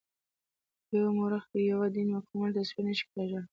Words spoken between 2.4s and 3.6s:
تصویر نه شي کاږلای.